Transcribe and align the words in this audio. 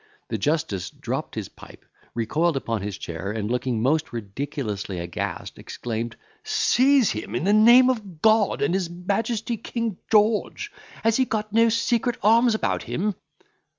The 0.29 0.37
justice 0.39 0.89
dropped 0.89 1.35
his 1.35 1.47
pipe, 1.47 1.85
recoiled 2.15 2.57
upon 2.57 2.81
his 2.81 2.97
chair, 2.97 3.31
and, 3.31 3.51
looking 3.51 3.83
most 3.83 4.11
ridiculously 4.11 4.97
aghast, 4.97 5.59
exclaimed, 5.59 6.15
"Seize 6.43 7.11
him, 7.11 7.35
in 7.35 7.43
the 7.43 7.53
name 7.53 7.87
of 7.87 8.19
God 8.19 8.63
and 8.63 8.73
his 8.73 8.89
Majesty 8.89 9.57
King 9.57 9.99
George! 10.11 10.71
Has 11.03 11.17
he 11.17 11.25
got 11.25 11.53
no 11.53 11.69
secret 11.69 12.17
arms 12.23 12.55
about 12.55 12.81
him!" 12.81 13.13